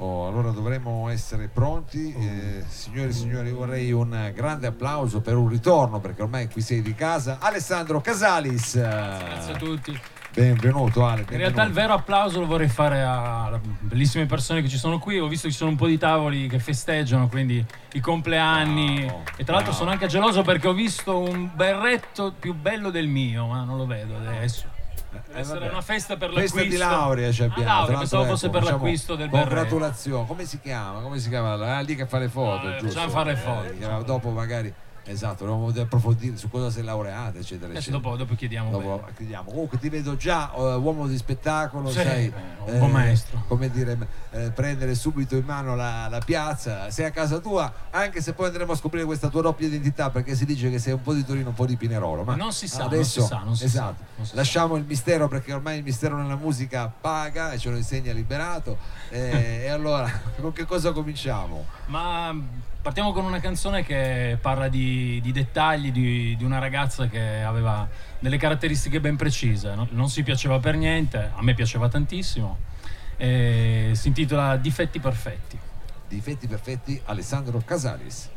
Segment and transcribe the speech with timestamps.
[0.00, 2.14] Oh, allora dovremmo essere pronti.
[2.16, 2.22] Oh.
[2.22, 6.82] Eh, signori e signori, vorrei un grande applauso per un ritorno, perché ormai qui sei
[6.82, 7.38] di casa.
[7.40, 8.74] Alessandro Casalis.
[8.74, 10.00] Grazie a tutti.
[10.32, 11.22] Benvenuto Ale.
[11.22, 11.36] In benvenuto.
[11.36, 15.18] realtà il vero applauso lo vorrei fare alle bellissime persone che ci sono qui.
[15.18, 19.04] Ho visto che ci sono un po' di tavoli che festeggiano, quindi i compleanni.
[19.04, 19.72] Bravo, e tra l'altro bravo.
[19.72, 23.86] sono anche geloso perché ho visto un berretto più bello del mio, ma non lo
[23.86, 24.76] vedo adesso.
[25.26, 25.70] Deve Eh, essere vabbè.
[25.72, 26.68] una festa per Festa l'acquisto.
[26.70, 27.64] di laurea ci Ah, abbiamo.
[27.64, 29.48] laurea, tra pensavo fosse per facciamo l'acquisto del berretto.
[29.48, 30.26] Congratulazioni.
[30.26, 31.00] Come si chiama?
[31.00, 31.76] Come si chiama?
[31.76, 32.94] Ah, lì che fa le foto, Ah, eh, giusto?
[33.00, 33.98] facciamo fare le foto.
[34.00, 34.72] Eh, dopo magari
[35.10, 37.98] Esatto, dobbiamo approfondire su cosa sei laureata, eccetera, Adesso eccetera.
[37.98, 38.70] dopo, dopo chiediamo.
[38.70, 39.12] Dopo bene.
[39.16, 39.50] chiudiamo.
[39.50, 43.42] Comunque ti vedo già eh, uomo di spettacolo, Sì, sai, eh, un buon maestro.
[43.48, 43.96] come dire,
[44.30, 48.46] eh, prendere subito in mano la, la piazza, sei a casa tua, anche se poi
[48.48, 51.24] andremo a scoprire questa tua doppia identità, perché si dice che sei un po' di
[51.24, 52.22] Torino, un po' di Pinerolo.
[52.24, 54.36] Ma Non si sa, non adesso, si sa, non si esatto, sa, non si sa.
[54.36, 58.76] lasciamo il mistero perché ormai il mistero nella musica paga e ce lo insegna Liberato.
[59.08, 61.64] Eh, e allora, con che cosa cominciamo?
[61.86, 62.34] Ma
[62.88, 67.86] partiamo con una canzone che parla di, di dettagli di, di una ragazza che aveva
[68.18, 69.74] delle caratteristiche ben precise.
[69.74, 69.86] no?
[69.90, 72.56] Non si piaceva per niente, a me piaceva tantissimo.
[73.18, 75.58] Si intitola Difetti perfetti.
[76.08, 78.30] Difetti perfetti, Alessandro Casalis.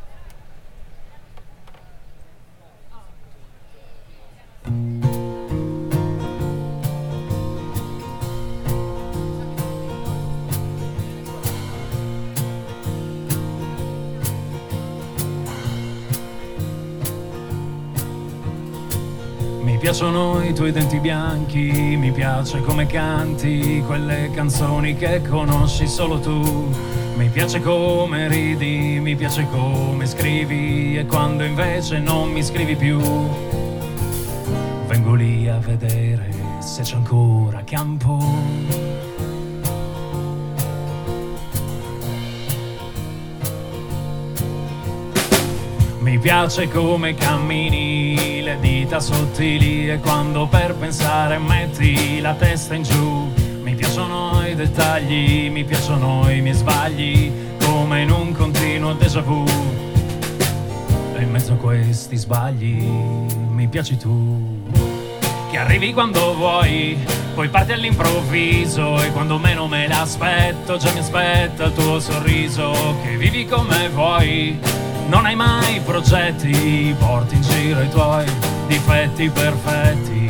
[19.91, 26.73] Piacciono i tuoi denti bianchi, mi piace come canti quelle canzoni che conosci solo tu.
[27.17, 33.01] Mi piace come ridi, mi piace come scrivi e quando invece non mi scrivi più.
[34.87, 39.00] Vengo lì a vedere se c'è ancora campo.
[46.11, 52.83] Mi piace come cammini, le dita sottili e quando per pensare metti la testa in
[52.83, 53.31] giù.
[53.63, 57.31] Mi piacciono i dettagli, mi piacciono i miei sbagli,
[57.63, 59.45] come in un continuo déjà vu.
[61.15, 62.85] E in mezzo a questi sbagli
[63.49, 64.63] mi piaci tu.
[65.49, 66.97] Che arrivi quando vuoi,
[67.33, 72.97] poi parti all'improvviso e quando meno me l'aspetto già mi aspetta il tuo sorriso.
[73.01, 74.59] Che vivi come vuoi,
[75.07, 78.25] non hai mai progetti, porti in giro i tuoi
[78.67, 80.29] difetti perfetti.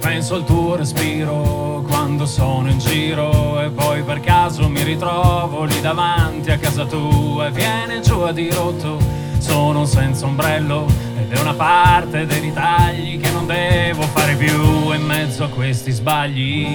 [0.00, 5.80] Penso al tuo respiro quando sono in giro e poi per caso mi ritrovo lì
[5.80, 8.98] davanti a casa tua e viene giù a dirotto.
[9.38, 10.86] Sono senza ombrello
[11.32, 14.92] è una parte dei ritagli che non devo fare più.
[14.92, 16.66] E in mezzo a questi sbagli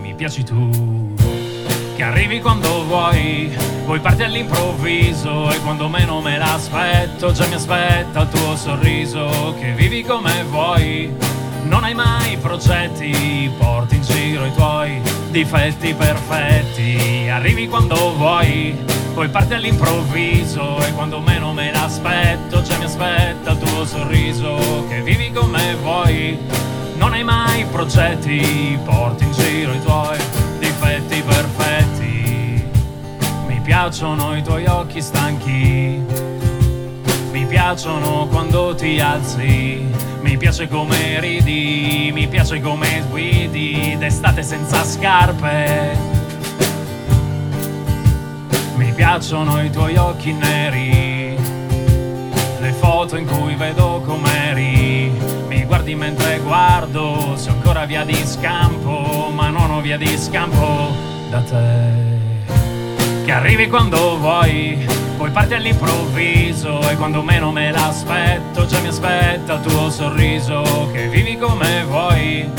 [0.00, 1.14] mi piaci tu.
[1.94, 8.22] Che arrivi quando vuoi, poi parti all'improvviso e quando meno me l'aspetto già mi aspetta
[8.22, 9.54] il tuo sorriso.
[9.60, 11.14] Che vivi come vuoi,
[11.64, 15.00] non hai mai progetti, porti in giro i tuoi
[15.30, 17.28] difetti perfetti.
[17.28, 18.76] Arrivi quando vuoi,
[19.14, 24.86] poi parti all'improvviso e quando meno me l'aspetto già mi aspetta il tuo sorriso.
[24.88, 26.38] Che vivi come vuoi,
[26.96, 30.18] non hai mai progetti, porti in giro i tuoi
[30.58, 32.64] difetti perfetti.
[33.46, 36.02] Mi piacciono i tuoi occhi stanchi,
[37.30, 39.86] mi piacciono quando ti alzi,
[40.22, 45.96] mi piace come ridi, mi piace come guidi d'estate senza scarpe.
[48.76, 51.36] Mi piacciono i tuoi occhi neri,
[52.60, 55.12] le foto in cui vedo com'eri.
[55.48, 60.94] Mi guardi mentre guardo, se ancora via di scampo, ma non ho via di scampo
[61.30, 62.08] da te.
[63.24, 64.86] Che arrivi quando vuoi,
[65.20, 70.88] poi parti all'improvviso e quando meno me l'aspetto già mi aspetta il tuo sorriso.
[70.90, 72.50] Che vivi come vuoi,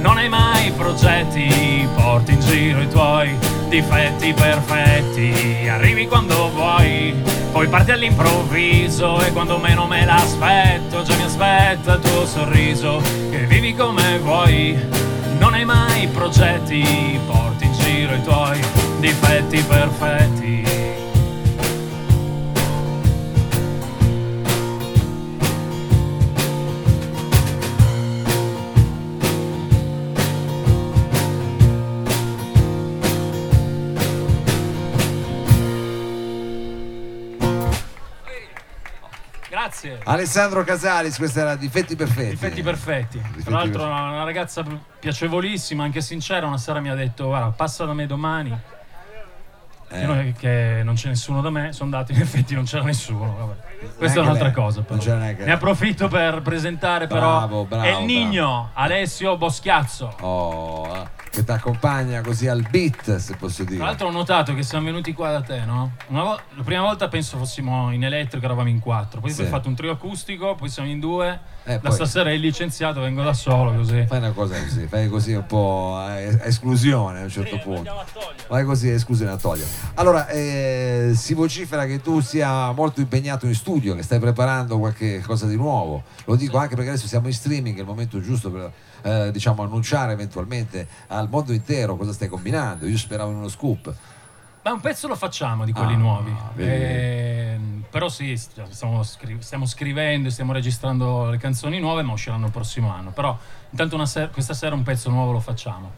[0.00, 3.34] non hai mai progetti, porti in giro i tuoi
[3.70, 5.66] difetti perfetti.
[5.66, 7.14] Arrivi quando vuoi,
[7.52, 13.00] poi parti all'improvviso e quando meno me l'aspetto già mi aspetta il tuo sorriso.
[13.30, 14.78] Che vivi come vuoi,
[15.38, 18.60] non hai mai progetti, porti in giro i tuoi
[18.98, 20.79] difetti perfetti.
[39.80, 39.98] Grazie.
[40.04, 42.30] Alessandro Casalis, questa era Difetti Perfetti.
[42.30, 43.18] Difetti perfetti.
[43.18, 44.08] Difetti Tra l'altro perfetti.
[44.08, 44.64] una, ragazza
[44.98, 48.58] piacevolissima, anche sincera, una sera mi ha detto guarda passa da me domani.
[49.92, 49.98] Eh.
[49.98, 53.34] Che, non- che non c'è nessuno da me, sono andato, in effetti non c'era nessuno.
[53.36, 53.96] Vabbè.
[53.96, 54.54] Questa è un'altra lei.
[54.54, 54.84] cosa.
[54.86, 60.14] Ne approfitto per presentare Bravo, però bravo, El Nigno, Alessio Boschiazzo.
[60.20, 61.08] Oh, eh,
[61.40, 63.76] che ti accompagna così al beat, se posso dire.
[63.76, 65.92] Tra l'altro ho notato che siamo venuti qua da te, no?
[66.08, 69.42] Una vo- la prima volta penso fossimo in elettrico, eravamo in quattro, poi Sì.
[69.42, 73.00] hai fatto un trio acustico, poi siamo in due, Eh, da poi- stasera è licenziato,
[73.00, 74.04] vengo da solo così.
[74.06, 78.04] Fai una cosa così, fai così un po' a a esclusione a un certo punto.
[78.48, 79.68] Vai così esclusione a togliere.
[79.94, 85.20] Allora, eh, si vocifera che tu sia molto impegnato in studio, che stai preparando qualche
[85.20, 86.02] cosa di nuovo.
[86.24, 89.62] Lo dico anche perché adesso siamo in streaming, è il momento giusto per eh, diciamo,
[89.62, 92.86] annunciare eventualmente al mondo intero cosa stai combinando.
[92.86, 93.94] Io speravo in uno scoop.
[94.62, 96.36] Ma un pezzo lo facciamo di quelli Ah, nuovi.
[96.56, 102.46] Ehm, però sì, st- stiamo, scri- stiamo scrivendo, stiamo registrando le canzoni nuove, ma usciranno
[102.46, 103.10] il prossimo anno.
[103.10, 103.36] Però
[103.70, 105.90] intanto ser- questa sera un pezzo nuovo lo facciamo.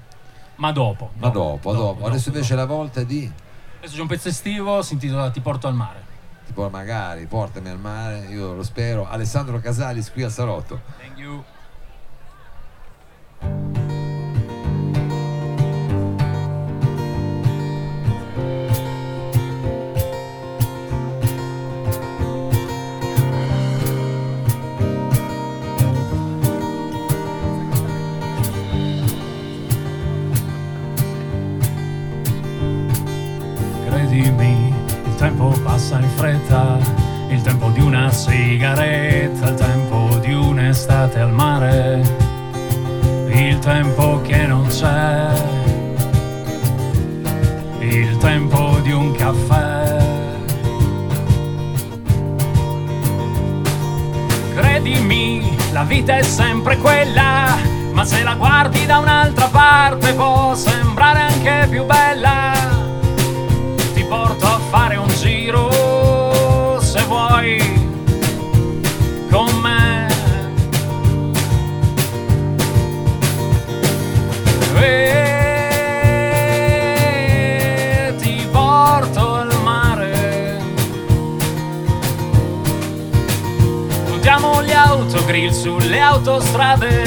[0.57, 1.11] Ma dopo.
[1.19, 2.07] Ma dopo, dopo.
[2.07, 3.31] Adesso invece la volta di
[3.79, 6.01] Adesso c'è un pezzo estivo, si intitola Ti porto al mare.
[6.47, 9.09] tipo magari portami al mare, io lo spero.
[9.09, 10.81] Alessandro Casalis qui al salotto.
[11.01, 11.43] Thank you.
[86.23, 87.05] Autostrade,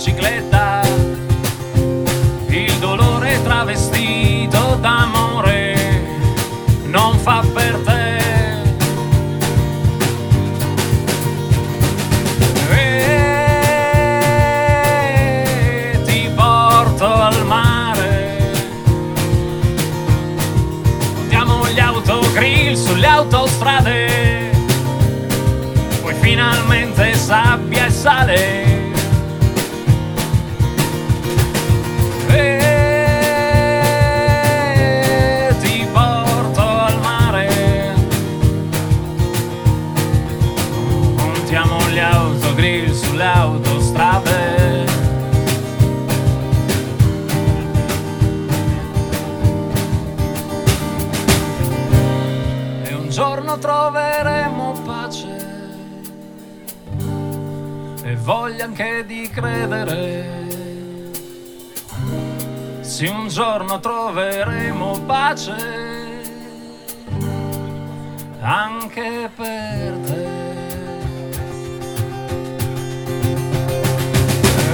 [0.00, 0.49] bicicletta
[53.50, 55.48] giorno troveremo pace
[58.04, 60.38] e voglia anche di credere.
[62.80, 66.22] Se un giorno troveremo pace
[68.40, 70.38] anche per te.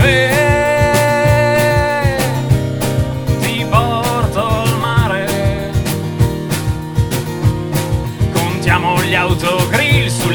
[0.02, 0.45] E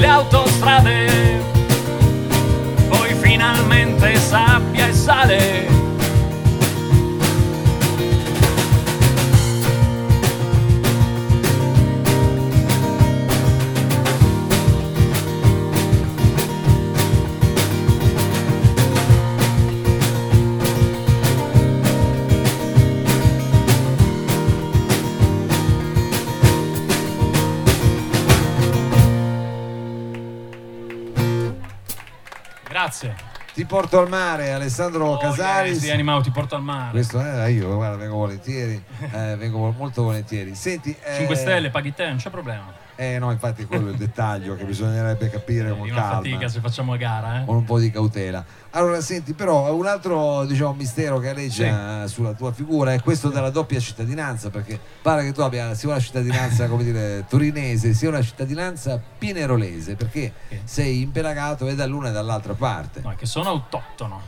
[0.01, 1.43] sulle autostrade.
[2.89, 5.80] Poi finalmente sabbia e sale
[32.81, 33.15] Grazie.
[33.53, 35.73] Ti porto al mare, Alessandro Oh, Casalis.
[35.73, 36.89] yes, sì, animato, ti porto al mare.
[36.91, 40.55] Questo era io, guarda, vengo volentieri, eh, vengo molto volentieri.
[40.55, 42.73] Senti, eh, 5 stelle, paghi te, non c'è problema.
[42.95, 46.47] Eh no, infatti quello è il dettaglio che bisognerebbe capire con Di una calma, fatica
[46.47, 47.45] se facciamo a gara, eh.
[47.45, 48.43] con un po' di cautela.
[48.71, 53.49] Allora, senti, però un altro diciamo, mistero che aleggia sulla tua figura è questo della
[53.49, 58.21] doppia cittadinanza, perché pare che tu abbia sia una cittadinanza, come dire, torinese, sia una
[58.21, 60.59] cittadinanza pinerolese, perché Sì.
[60.63, 63.01] sei impelagato e dall'una e dall'altra parte.
[63.01, 64.21] No, che sono autoctono.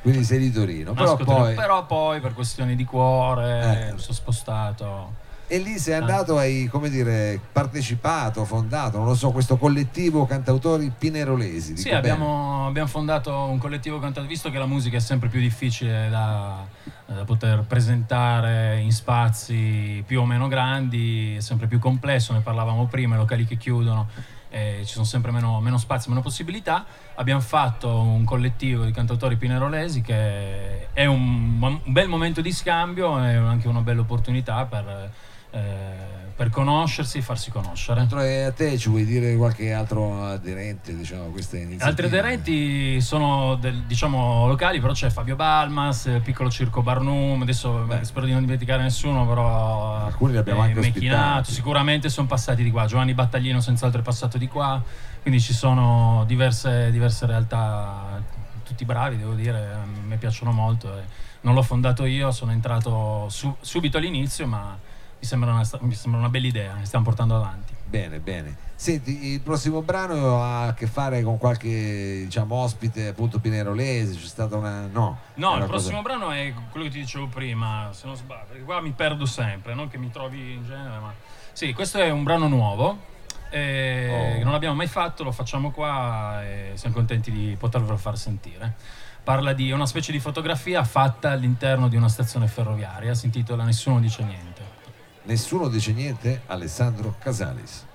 [0.00, 3.92] Quindi sei di Torino, però poi però poi per questioni di cuore Eh.
[3.92, 5.22] mi sono spostato.
[5.46, 10.90] E lì sei andato, hai come dire, partecipato, fondato, non lo so, questo collettivo cantautori
[10.96, 11.76] pinerolesi.
[11.76, 16.08] Sì, abbiamo, abbiamo fondato un collettivo cantato, visto che la musica è sempre più difficile
[16.08, 16.64] da,
[17.04, 22.86] da poter presentare in spazi più o meno grandi, è sempre più complesso, ne parlavamo
[22.86, 24.08] prima, i locali che chiudono,
[24.48, 26.86] eh, ci sono sempre meno, meno spazi, meno possibilità.
[27.16, 33.22] Abbiamo fatto un collettivo di cantautori pinerolesi che è un, un bel momento di scambio
[33.22, 35.12] e anche una bella opportunità per,
[35.54, 38.00] eh, per conoscersi e farsi conoscere.
[38.00, 41.88] Oltre a te ci vuoi dire qualche altro aderente diciamo, a queste iniziative?
[41.88, 47.84] Altri aderenti sono del- diciamo locali, però c'è Fabio Balmas, eh, Piccolo Circo Barnum, adesso
[47.86, 51.52] beh, spero di non dimenticare nessuno, però Alcuni li abbiamo anche Mecchinato, ospitati.
[51.52, 54.82] sicuramente sono passati di qua, Giovanni Battaglino senz'altro è passato di qua,
[55.22, 58.20] quindi ci sono diverse, diverse realtà,
[58.64, 60.90] tutti bravi devo dire, me piacciono molto,
[61.42, 64.76] non l'ho fondato io, sono entrato su- subito all'inizio, ma
[65.24, 67.72] mi sembra, una, mi sembra una bella idea, che stiamo portando avanti.
[67.86, 68.56] Bene, bene.
[68.74, 74.26] Senti, il prossimo brano ha a che fare con qualche diciamo, ospite appunto pinerolese, c'è
[74.26, 74.86] stata una...
[74.86, 78.44] No, No, il prossimo cosa- brano è quello che ti dicevo prima, se non sbaglio,
[78.48, 81.12] perché qua mi perdo sempre, non che mi trovi in genere, ma...
[81.52, 82.98] Sì, questo è un brano nuovo,
[83.48, 84.42] eh, Oh.
[84.42, 88.74] non l'abbiamo mai fatto, lo facciamo qua e siamo contenti di potervelo far sentire.
[89.22, 93.98] Parla di una specie di fotografia fatta all'interno di una stazione ferroviaria, si intitola Nessuno
[94.00, 94.73] dice niente.
[95.24, 97.86] Nessuno dice niente, Alessandro Casalis.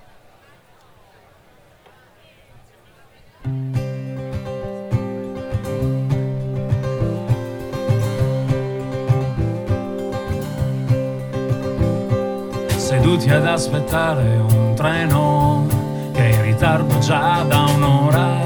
[12.90, 15.68] seduti ad aspettare un treno
[16.12, 18.42] che è in ritardo già da un'ora.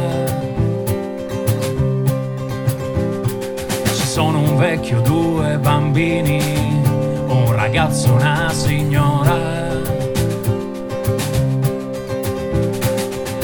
[3.85, 6.72] Ci sono un vecchio, due bambini,
[7.63, 9.71] ragazzo, una signora.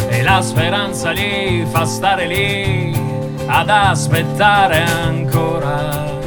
[0.09, 2.93] E la speranza li fa stare lì
[3.45, 6.17] ad aspettare ancora.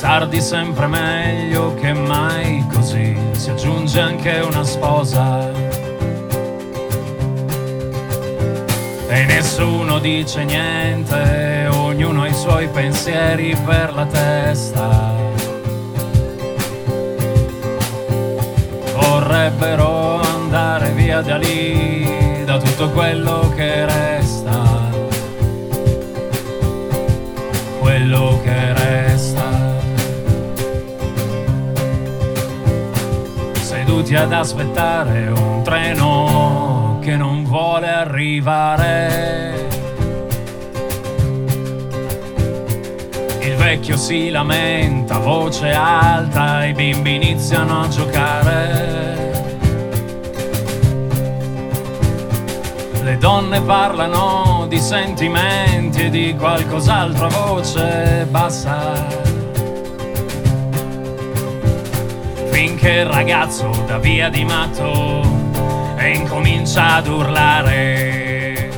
[0.00, 5.65] Tardi sempre meglio che mai così si aggiunge anche una sposa.
[9.16, 15.14] E nessuno dice niente, ognuno ha i suoi pensieri per la testa.
[18.92, 24.62] Vorrebbero andare via da lì, da tutto quello che resta.
[27.80, 28.96] Quello che resta.
[33.96, 36.15] seduti ad aspettare un treno
[37.16, 39.68] non vuole arrivare.
[43.40, 49.44] Il vecchio si lamenta, voce alta, i bimbi iniziano a giocare.
[53.02, 59.26] Le donne parlano di sentimenti e di qualcos'altro a voce bassa.
[62.56, 65.35] finché il ragazzo dà via di matto
[66.06, 68.70] e incomincia ad urlare.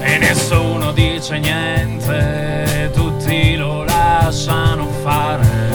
[0.00, 5.70] E nessuno dice niente, tutti lo lasciano fare.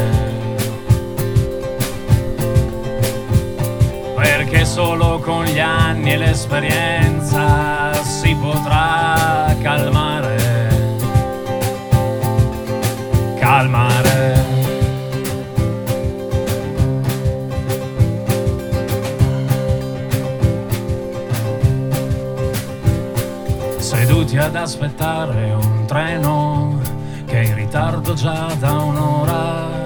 [4.15, 10.35] Perché solo con gli anni e l'esperienza si potrà calmare.
[13.39, 13.96] Calmare.
[24.61, 26.79] Aspettare un treno
[27.25, 29.85] che è in ritardo già da un'ora.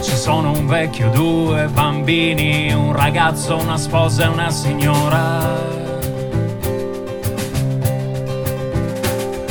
[0.00, 5.60] Ci sono un vecchio, due bambini, un ragazzo, una sposa e una signora.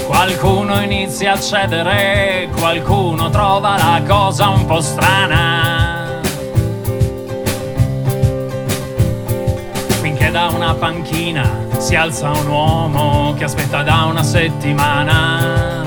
[0.06, 5.61] Qualcuno inizia a cedere, qualcuno trova la cosa un po' strana.
[10.40, 15.84] Una panchina si alza un uomo che aspetta da una settimana.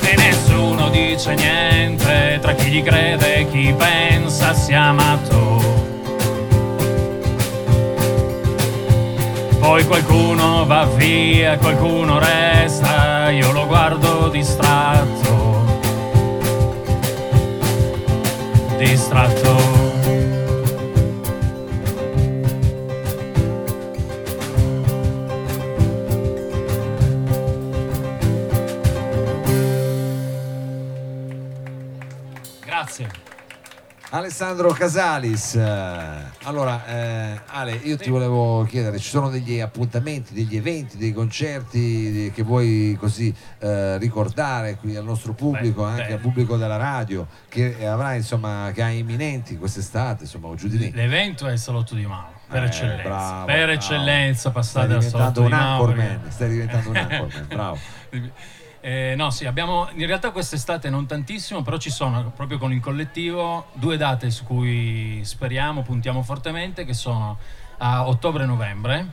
[0.00, 5.60] E nessuno dice niente tra chi gli crede e chi pensa sia amato.
[9.58, 15.64] Poi qualcuno va via, qualcuno resta, io lo guardo distratto.
[18.78, 19.75] Distratto.
[34.16, 35.56] Alessandro Casalis.
[36.44, 42.32] Allora, eh, Ale, io ti volevo chiedere, ci sono degli appuntamenti, degli eventi, dei concerti
[42.34, 46.12] che vuoi così eh, ricordare qui al nostro pubblico, beh, anche beh.
[46.14, 50.78] al pubblico della radio, che avrà insomma, che ha imminenti quest'estate, insomma, o giù di
[50.78, 50.92] lì.
[50.92, 52.32] L'evento è il Salotto di Mao.
[52.48, 53.72] Per eh, eccellenza, bravo, per bravo.
[53.72, 55.94] eccellenza passate al salotto di Mao.
[56.28, 57.78] Stai diventando un anchorman, bravo.
[58.86, 62.78] Eh, no, sì, abbiamo in realtà quest'estate non tantissimo, però ci sono proprio con il
[62.78, 67.36] collettivo due date su cui speriamo, puntiamo fortemente, che sono
[67.78, 69.10] a ottobre e novembre.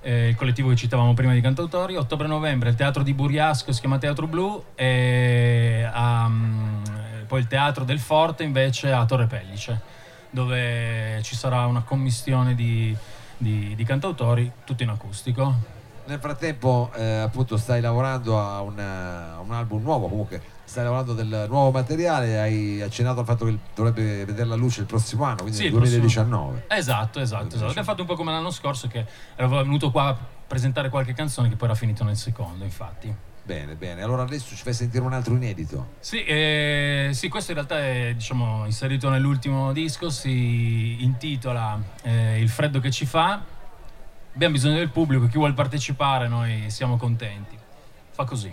[0.00, 3.98] Eh, il collettivo che citavamo prima di cantautori, ottobre-novembre il teatro di Buriasco si chiama
[3.98, 6.80] Teatro Blu e um,
[7.26, 9.82] poi il teatro del Forte invece a Torre Pellice,
[10.30, 12.96] dove ci sarà una commissione di,
[13.36, 15.73] di, di cantautori, tutto in acustico.
[16.06, 21.14] Nel frattempo eh, appunto stai lavorando a, una, a, un album nuovo, comunque stai lavorando
[21.14, 25.36] del nuovo materiale, hai accennato al fatto che dovrebbe vedere la luce il prossimo anno,
[25.36, 26.50] quindi sì, nel 2019.
[26.50, 26.78] Prossimo...
[26.78, 27.66] Esatto, esatto, esatto.
[27.68, 31.48] Abbiamo fatto un po' come l'anno scorso che ero venuto qua a presentare qualche canzone
[31.48, 33.32] che poi era finito nel secondo, infatti.
[33.44, 34.02] Bene, bene.
[34.02, 35.92] Allora adesso ci fai sentire un altro inedito.
[36.00, 42.48] Sì, eh, sì questo in realtà è diciamo, inserito nell'ultimo disco, si intitola eh, Il
[42.48, 43.42] freddo che ci fa
[44.34, 47.56] abbiamo bisogno del pubblico, chi vuole partecipare, noi siamo contenti.
[48.10, 48.52] Fa così.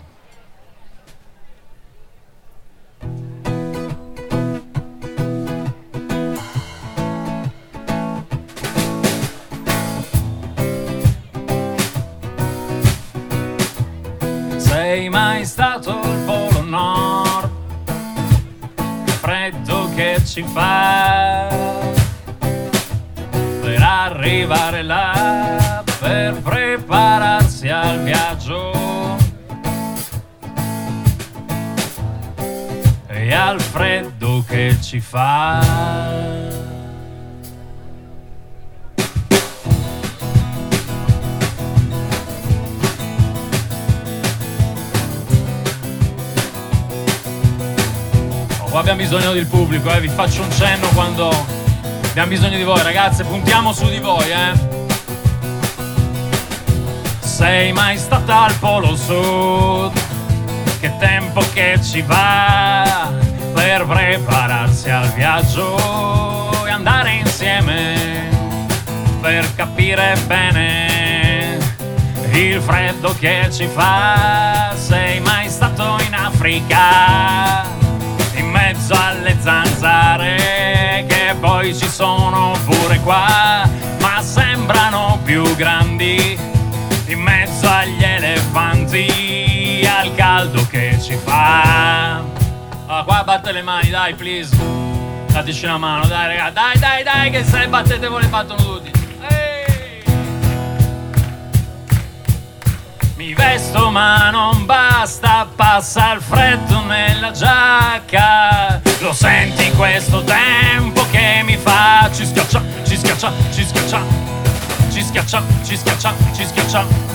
[14.56, 17.50] Sei mai stato al Polo Nord?
[19.20, 21.48] Freddo che ci fa
[23.60, 25.61] per arrivare là
[28.52, 29.16] viaggio
[33.08, 35.60] e al freddo che ci fa.
[48.60, 50.00] Oh, abbiamo bisogno del pubblico, eh.
[50.00, 51.28] vi faccio un cenno quando
[52.08, 54.81] abbiamo bisogno di voi, ragazze, puntiamo su di voi, eh
[57.42, 59.92] sei mai stata al Polo Sud?
[60.78, 63.10] Che tempo che ci va
[63.52, 68.28] per prepararsi al viaggio e andare insieme
[69.20, 71.58] per capire bene
[72.32, 74.72] il freddo che ci fa.
[74.76, 77.64] Sei mai stato in Africa?
[78.36, 83.68] In mezzo alle zanzare che poi ci sono pure qua,
[84.00, 86.50] ma sembrano più grandi
[87.72, 92.22] mezzo agli elefanti, al caldo che ci fa.
[92.86, 94.54] Ah, qua batte le mani, dai, please.
[95.30, 96.50] Dateci una mano, dai, raga.
[96.50, 98.90] Dai, dai, dai, che se battete voi le battono tutti.
[103.16, 108.80] Mi vesto ma non basta, passa il freddo nella giacca.
[108.98, 112.10] Lo senti questo tempo che mi fa?
[112.12, 114.32] Ci schiaccia, ci schiaccia, ci schiaccia
[114.92, 117.11] ci schiaccia, ci schiaccia, ci schiaccia.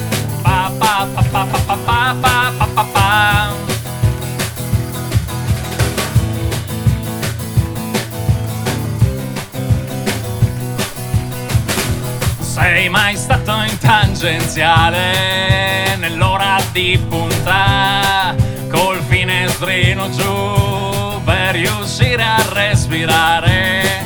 [12.40, 18.36] Sei mai stato in tangenziale nell'ora di punta
[18.70, 24.06] col finestrino giù per riuscire a respirare?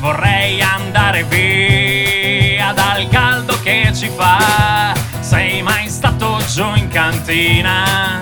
[0.00, 4.94] Vorrei andare via dal caldo che ci fa.
[5.20, 5.99] Sei mai stato
[7.10, 8.20] cantina,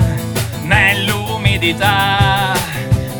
[0.62, 2.54] nell'umidità?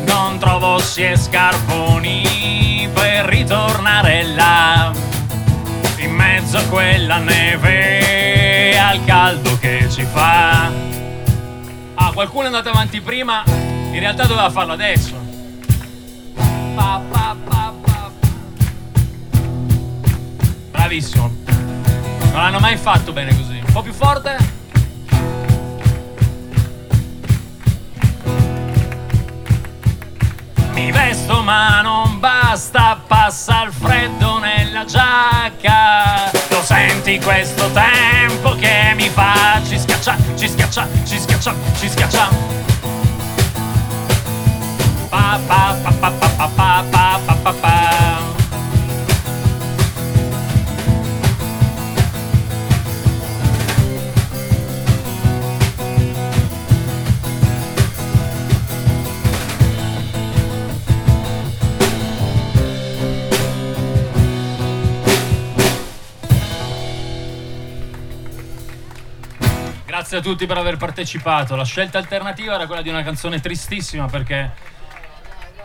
[0.05, 4.91] Non trovo scie scarponi per ritornare là,
[5.97, 10.71] in mezzo a quella neve, al caldo che ci fa.
[11.93, 15.15] Ah, qualcuno è andato avanti prima, in realtà doveva farlo adesso.
[16.73, 17.73] Pa, pa, pa,
[20.71, 21.31] Bravissimo.
[21.45, 23.61] Non l'hanno mai fatto bene così.
[23.63, 24.58] Un po' più forte?
[37.09, 42.68] Senti questo tempo che mi fa ci schiaccia, ci schiaccia, ci schiaccia, ci schiaccia.
[70.09, 71.55] Grazie a tutti per aver partecipato.
[71.55, 74.51] La scelta alternativa era quella di una canzone tristissima perché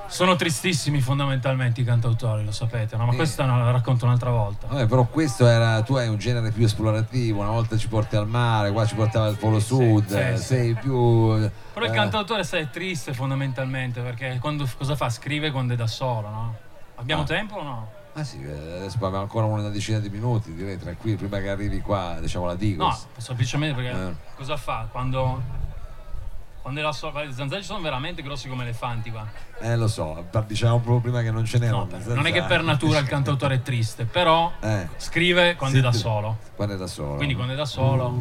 [0.06, 3.06] sono tristissimi fondamentalmente i cantautori, lo sapete, no?
[3.06, 3.16] ma Sì.
[3.16, 4.66] questa la racconto un'altra volta.
[4.66, 8.28] Vabbè, però questo era, tu hai un genere più esplorativo, una volta ci porti al
[8.28, 10.42] mare, qua ci portava al Polo Sud, sì, eh, sì.
[10.44, 11.28] sei più...
[11.72, 15.08] Però il eh, cantautore sai, è triste fondamentalmente perché quando, cosa fa?
[15.08, 16.54] Scrive quando è da solo, no?
[16.96, 17.24] Abbiamo Ah.
[17.24, 17.90] tempo o no?
[18.16, 21.80] Ah sì, eh, adesso abbiamo ancora una decina di minuti, direi tranquillo, prima che arrivi
[21.80, 23.06] qua, diciamo la No, Digos.
[23.16, 24.14] semplicemente perché Eh.
[24.36, 24.86] cosa fa?
[24.88, 25.42] Quando,
[26.62, 29.26] quando è da solo, guarda, i zanzari sono veramente grossi come elefanti qua.
[29.58, 31.88] Eh lo so, diciamo proprio prima che non ce n'erano.
[31.90, 35.82] No, non è che per natura il cantautore è triste, però Eh, scrive quando Sì,
[35.82, 36.38] è da solo.
[36.54, 37.16] quando è da solo.
[37.16, 38.12] Quindi quando è da solo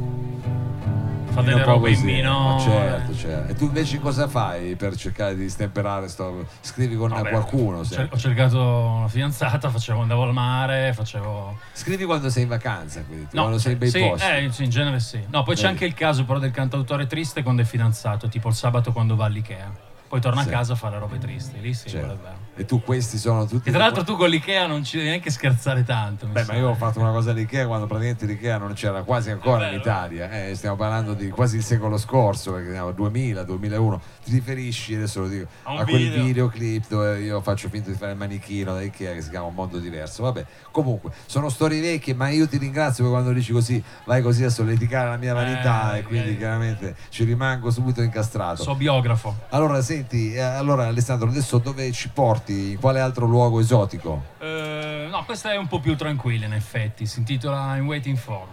[1.33, 2.61] fa delle robe in minore.
[2.61, 3.51] Certo, certo.
[3.51, 6.45] E tu invece cosa fai per cercare di stemperare sto...
[6.61, 7.83] Scrivi con Vabbè, qualcuno?
[7.83, 11.57] cer- Ho cercato una fidanzata, facevo, andavo al mare, facevo...
[11.73, 14.27] Scrivi quando sei in vacanza, quindi, No, quando sei in bei sì, posti.
[14.27, 15.19] eh, in genere sì.
[15.29, 15.73] No, poi c'è Vedi.
[15.73, 19.25] anche il caso però del cantautore triste quando è fidanzato, tipo il sabato quando va
[19.25, 19.91] all'Ikea.
[20.13, 20.49] Poi torna Sì.
[20.49, 22.41] a casa a fare robe tristi, lì sì, Certo.
[22.55, 23.69] E tu questi sono tutti...
[23.69, 26.27] E tra l'altro tu con l'Ikea non ci devi neanche scherzare tanto.
[26.27, 29.69] Beh, ma io ho fatto una cosa all'Ikea quando praticamente l'Ikea non c'era quasi ancora
[29.69, 29.79] in.
[29.79, 30.29] Italia.
[30.29, 34.01] Eh, stiamo parlando di quasi il secolo scorso, perché siamo 2000, 2001.
[34.23, 36.23] Ti riferisci, adesso lo dico, A a quel video.
[36.23, 39.53] videoclip dove io faccio finta di fare il manichino da Ikea che si chiama Un
[39.53, 40.23] mondo diverso.
[40.23, 44.49] Vabbè, comunque, sono storie vecchie, ma io ti ringrazio quando dici così, vai così a
[44.49, 46.37] solleticare la mia vanità Eh, e quindi eh.
[46.37, 48.63] chiaramente ci rimango subito incastrato.
[48.63, 49.35] So biografo.
[49.49, 52.71] Allora, senti, eh, allora Alessandro, adesso dove ci porti?
[52.71, 54.23] In quale altro luogo esotico?
[54.39, 58.47] Eh, no, questa è un po' più tranquilla in effetti, si intitola I'm Waiting For.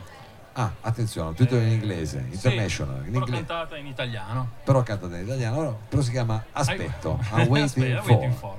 [0.61, 3.33] Ah, attenzione, tutto in inglese, international, Sì, in inglese.
[3.46, 4.46] cantata in italiano.
[4.62, 8.11] però cantata in italiano, però si chiama Aspetto, I- I'm waiting Aspetta, for.
[8.12, 8.57] waiting for.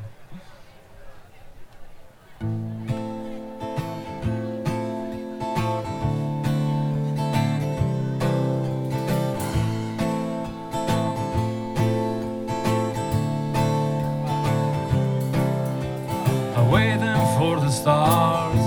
[16.55, 18.60] I'm waiting for the stars.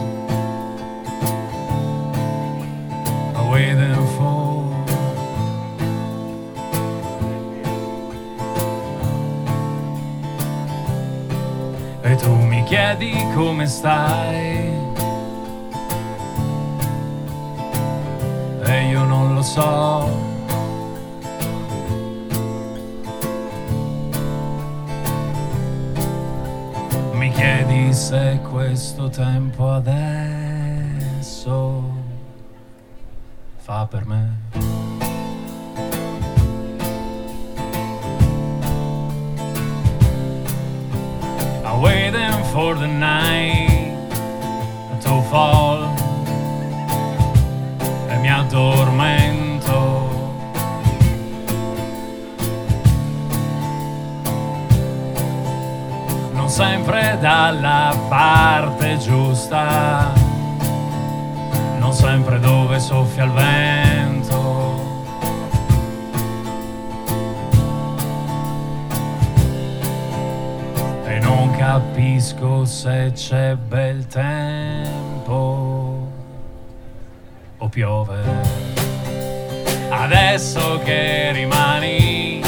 [12.07, 14.71] E tu mi chiedi come stai.
[18.62, 20.07] E io non lo so.
[27.12, 30.83] Mi chiedi se questo tempo adesso
[33.57, 34.63] fa per me
[42.55, 44.09] for the night
[45.01, 45.93] to fall
[48.09, 49.83] e mi addormento.
[56.33, 60.12] Non sempre dalla parte giusta,
[61.79, 63.84] non sempre dove soffia il vento.
[71.64, 75.42] Capisco se c'è bel tempo
[77.57, 78.20] o piove.
[79.88, 82.42] Adesso che rimani,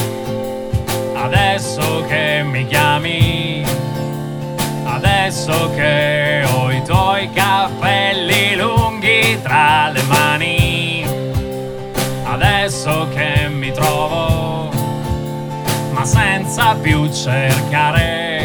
[1.14, 3.64] adesso che mi chiami,
[4.84, 11.06] adesso che ho i tuoi capelli lunghi tra le mani,
[12.24, 14.68] adesso che mi trovo
[15.92, 18.35] ma senza più cercare.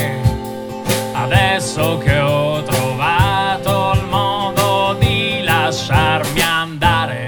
[1.34, 7.28] Adesso che ho trovato il modo di lasciarmi andare.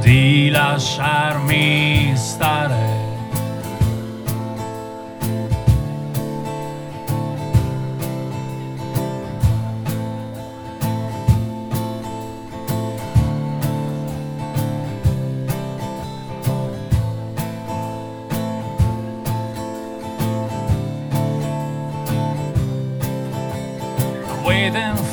[0.00, 2.89] Di lasciarmi stare.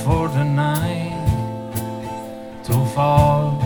[0.08, 1.76] For the night
[2.64, 3.60] to fall.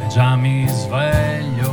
[0.00, 1.72] E già mi sveglio.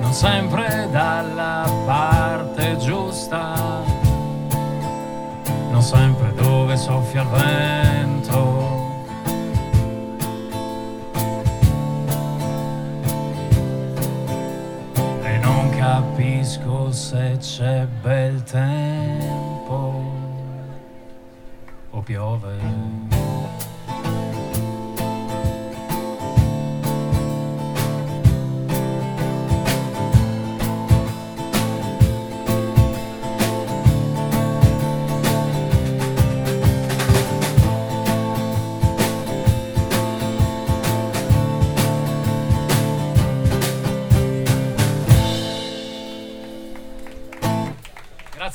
[0.00, 4.04] Non sempre dalla parte giusta
[5.76, 7.65] non sempre dove soffia il vento
[17.46, 20.02] se c'è bel tempo
[21.90, 22.02] o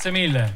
[0.02, 0.56] Grazie mille.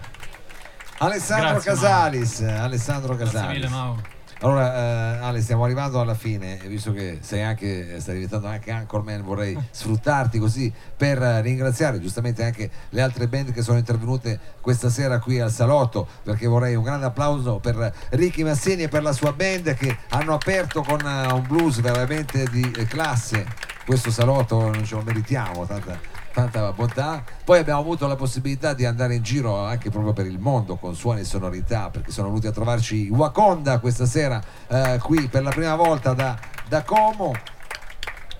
[0.97, 3.31] Alessandro Grazie, Casalis, Alessandro Casalis.
[3.31, 3.95] Grazie mille Mau.
[4.39, 9.21] Allora, eh, Ale, stiamo arrivando alla fine, visto che sei anche, stai diventando anche Anchorman,
[9.21, 15.19] vorrei sfruttarti così per ringraziare giustamente anche le altre band che sono intervenute questa sera
[15.19, 19.31] qui al Salotto, perché vorrei un grande applauso per Ricky Massini e per la sua
[19.31, 23.45] band che hanno aperto con uh, un blues veramente di classe
[23.85, 27.23] questo Salotto, non ce lo meritiamo, tanta tanta bontà.
[27.45, 30.93] Poi abbiamo avuto la possibilità di andare in giro anche proprio per il mondo con
[30.93, 35.51] suoni e sonorità, perché sono venuti a trovarci Wakonda questa sera eh, qui per la
[35.51, 37.33] prima volta da, da Como.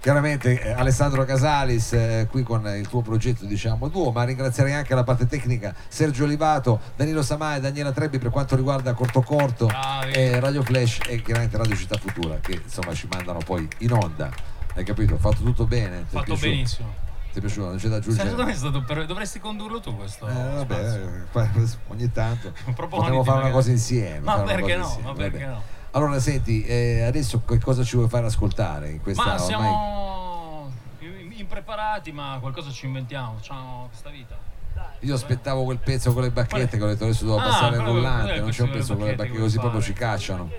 [0.01, 4.93] Chiaramente eh, Alessandro Casalis eh, qui con il tuo progetto diciamo duo, ma ringrazierei anche
[4.93, 9.71] la parte tecnica Sergio Olivato, Danilo Samà e Daniela Trebbi per quanto riguarda Corto Corto,
[10.13, 14.29] eh, Radio Flash e chiaramente Radio Città Futura che insomma ci mandano poi in onda.
[14.75, 15.17] Hai capito?
[15.17, 16.03] Fatto tutto bene?
[16.08, 17.05] Fatto benissimo
[17.36, 17.67] ti è piaciuto?
[17.67, 18.52] Non c'è da aggiungere?
[18.52, 19.06] È stato per...
[19.06, 20.28] dovresti condurlo tu questo.
[20.28, 21.02] Eh, vabbè,
[21.88, 24.19] ogni tanto potremmo fare una cosa insieme.
[24.19, 25.00] Ma perché no?
[25.04, 25.62] Ma perché no?
[25.91, 31.39] Allora, senti, eh, adesso che cosa ci vuoi fare ascoltare in questa Ma siamo ormai...
[31.39, 34.38] impreparati, ma qualcosa ci inventiamo, facciamo questa vita.
[35.00, 37.82] Io aspettavo quel pezzo con le bacchette che ho detto adesso devo ah, passare il
[37.82, 40.50] rullante, non c'è un pezzo con le bacchette così proprio ci cacciano.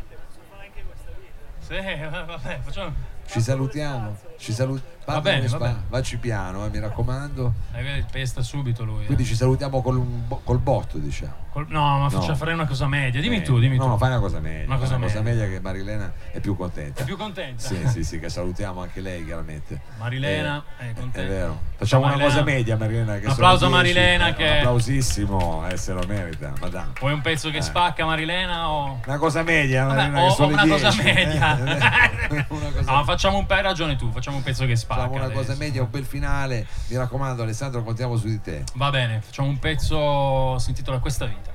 [1.58, 4.94] Sì, vabbè, facciamo ci salutiamo, ci salutiamo.
[5.06, 5.82] Va bene, va bene.
[5.88, 7.52] Vacci piano, eh, mi raccomando.
[7.72, 9.04] Eh, pesta subito lui.
[9.04, 9.26] Quindi eh.
[9.26, 10.04] ci salutiamo col,
[10.42, 11.44] col botto, diciamo.
[11.52, 12.36] Col, no, ma faccia no.
[12.36, 13.20] fare una cosa media.
[13.20, 13.88] Dimmi eh, tu, dimmi no, tu.
[13.90, 14.66] No, fai una cosa media.
[14.66, 15.46] Una cosa, una cosa media.
[15.46, 17.02] che Marilena è più contenta.
[17.02, 17.62] È più contenta?
[17.62, 19.80] Sì, sì, sì, che salutiamo anche lei, chiaramente.
[19.98, 21.20] Marilena eh, è contenta.
[21.20, 21.60] È vero.
[21.76, 22.26] Facciamo Marilena.
[22.26, 23.18] una cosa media, Marilena.
[23.18, 24.34] Che un applauso a Marilena.
[24.34, 24.44] Che...
[24.44, 26.52] Un applausissimo, eh, se lo merita.
[26.60, 26.92] Madame.
[26.98, 28.68] Vuoi un pezzo che spacca, Marilena?
[28.68, 29.00] O...
[29.06, 30.20] Una cosa media, Marilena.
[30.20, 30.82] Vabbè, o, o una 10.
[30.82, 31.58] cosa media.
[32.48, 32.92] una cosa...
[32.92, 35.00] No, facciamo un hai ragione tu, facciamo un pezzo che spacca.
[35.02, 35.40] Facciamo una adesso.
[35.40, 36.66] cosa media, un bel finale.
[36.88, 38.64] Mi raccomando, Alessandro, contiamo su di te.
[38.74, 41.52] Va bene, facciamo un pezzo, si intitola Questa vita.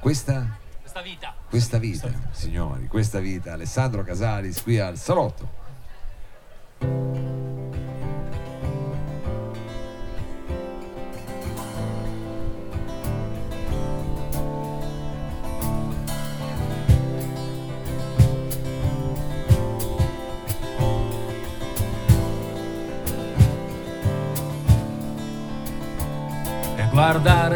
[0.00, 0.58] Questa?
[0.80, 1.34] Questa vita.
[1.48, 2.28] Questa vita, questa vita.
[2.32, 3.52] signori, questa vita.
[3.52, 7.27] Alessandro Casalis qui al Salotto.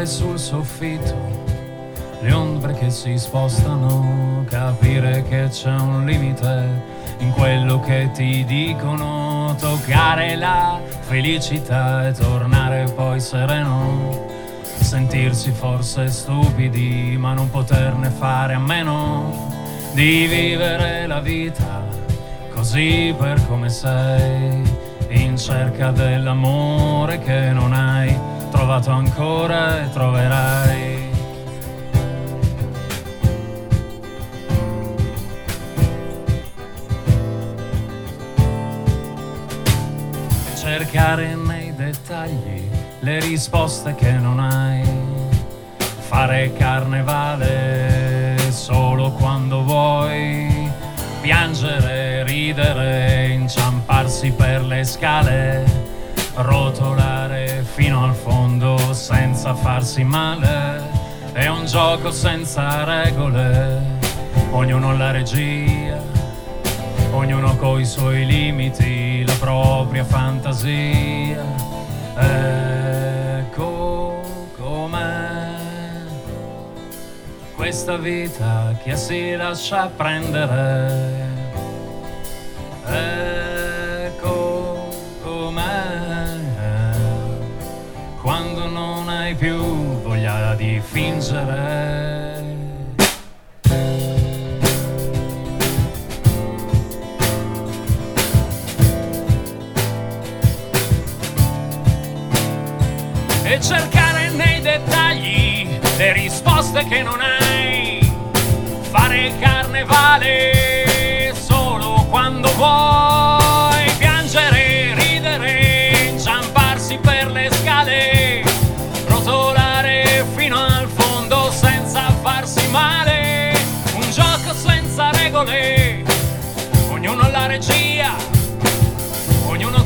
[0.03, 1.51] Guardare sul soffitto
[2.21, 6.81] le ombre che si spostano, capire che c'è un limite
[7.17, 14.25] in quello che ti dicono, toccare la felicità e tornare poi sereno,
[14.79, 19.51] sentirsi forse stupidi ma non poterne fare a meno
[19.93, 21.83] di vivere la vita
[22.53, 24.61] così per come sei,
[25.09, 31.11] in cerca dell'amore che non hai trovato ancora e troverai.
[40.55, 44.87] cercare nei dettagli le risposte che non hai.
[45.77, 50.71] Fare carnevale solo quando vuoi.
[51.21, 55.82] Piangere, ridere, inciamparsi per le scale.
[56.35, 60.89] Rotolare fino al fondo senza farsi male.
[61.31, 63.99] È un gioco senza regole.
[64.51, 66.13] Ognuno la regia
[67.13, 71.45] ognuno coi suoi limiti, la propria fantasia.
[73.35, 74.21] Ecco
[74.57, 75.51] com'è
[77.55, 81.22] questa vita che si lascia prendere.
[91.03, 92.02] Voglia di fingere.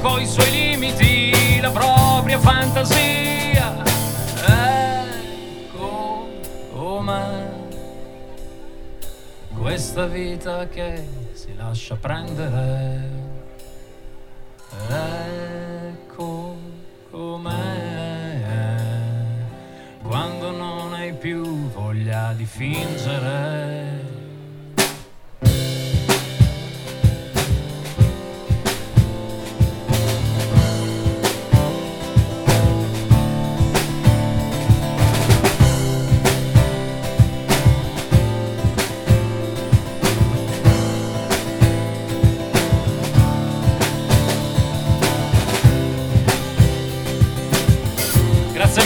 [0.07, 1.59] Ognuno coi suoi limiti.
[1.59, 3.83] La propria fantasia.
[5.65, 6.27] Ecco
[6.71, 7.49] com'è
[9.53, 13.25] questa vita che si lascia prendere.
[14.89, 16.55] Ecco
[17.11, 18.45] com'è
[20.03, 23.96] quando non hai più voglia di fingere.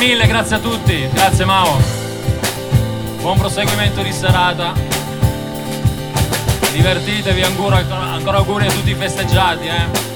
[0.02, 1.80] Mille, grazie a tutti, grazie Mao.
[3.20, 4.74] Buon proseguimento di serata.
[6.72, 10.10] Divertitevi, ancora, ancora auguri a tutti i festeggiati, eh.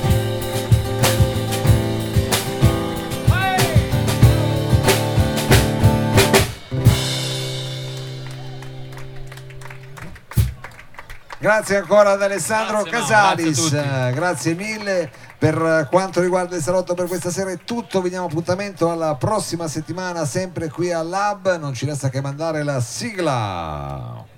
[11.38, 15.12] Grazie ancora ad Alessandro Grazie, Casalis, grazie a Eh, grazie mille.
[15.46, 19.68] Per quanto riguarda il salotto per questa sera è tutto, vi diamo appuntamento alla prossima
[19.68, 24.35] settimana sempre qui al Lab, non ci resta che mandare la sigla.